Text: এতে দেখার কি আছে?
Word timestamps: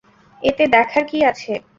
এতে 0.43 0.63
দেখার 0.75 1.03
কি 1.09 1.17
আছে? 1.31 1.51